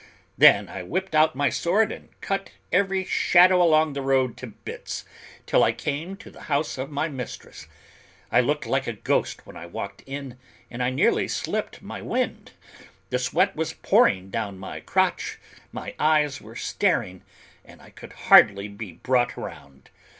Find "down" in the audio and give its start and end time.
14.31-14.57